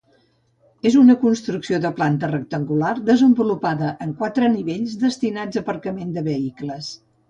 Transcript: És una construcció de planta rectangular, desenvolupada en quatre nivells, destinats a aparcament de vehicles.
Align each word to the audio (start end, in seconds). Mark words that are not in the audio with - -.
És 0.89 0.95
una 1.01 1.15
construcció 1.23 1.81
de 1.83 1.91
planta 1.99 2.31
rectangular, 2.33 2.95
desenvolupada 3.11 3.95
en 4.09 4.19
quatre 4.25 4.53
nivells, 4.59 5.01
destinats 5.09 5.65
a 5.65 5.67
aparcament 5.67 6.21
de 6.21 6.31
vehicles. 6.35 6.97